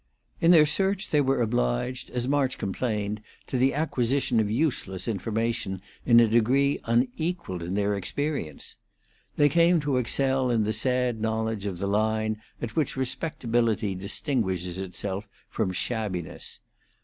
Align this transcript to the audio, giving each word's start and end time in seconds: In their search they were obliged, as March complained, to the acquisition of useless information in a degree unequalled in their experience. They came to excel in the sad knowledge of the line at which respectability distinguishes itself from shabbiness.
In 0.39 0.49
their 0.49 0.65
search 0.65 1.11
they 1.11 1.21
were 1.21 1.43
obliged, 1.43 2.09
as 2.09 2.27
March 2.27 2.57
complained, 2.57 3.21
to 3.45 3.55
the 3.55 3.75
acquisition 3.75 4.39
of 4.39 4.49
useless 4.49 5.07
information 5.07 5.79
in 6.07 6.19
a 6.19 6.27
degree 6.27 6.79
unequalled 6.85 7.61
in 7.61 7.75
their 7.75 7.93
experience. 7.93 8.77
They 9.37 9.47
came 9.47 9.79
to 9.81 9.97
excel 9.97 10.49
in 10.49 10.63
the 10.63 10.73
sad 10.73 11.21
knowledge 11.21 11.67
of 11.67 11.77
the 11.77 11.85
line 11.85 12.41
at 12.59 12.75
which 12.75 12.97
respectability 12.97 13.93
distinguishes 13.93 14.79
itself 14.79 15.27
from 15.51 15.71
shabbiness. 15.71 16.61